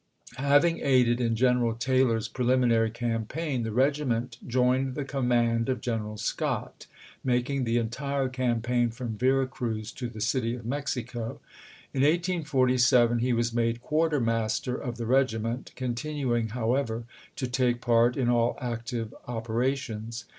Having 0.37 0.79
aided 0.81 1.21
in 1.21 1.35
General 1.35 1.75
Taylor's 1.75 2.27
preliminary 2.27 2.89
campaign, 2.89 3.61
the 3.61 3.71
regiment 3.71 4.37
joined 4.47 4.95
the 4.95 5.05
command 5.05 5.69
of 5.69 5.79
General 5.79 6.17
Scott, 6.17 6.87
making 7.23 7.65
the 7.65 7.77
entire 7.77 8.27
campaign 8.27 8.89
from 8.89 9.15
Vera 9.15 9.45
Cruz 9.45 9.91
to 9.91 10.09
the 10.09 10.19
city 10.19 10.55
of 10.55 10.65
Mexico. 10.65 11.39
In 11.93 12.01
1847 12.01 13.19
he 13.19 13.31
was 13.31 13.53
made 13.53 13.79
quarter 13.79 14.19
master 14.19 14.75
of 14.75 14.97
the 14.97 15.05
regiment, 15.05 15.71
continuing, 15.75 16.47
however, 16.47 17.03
to 17.35 17.47
take 17.47 17.79
part 17.79 18.17
in 18.17 18.27
all 18.27 18.57
active 18.59 19.13
operations. 19.27 20.25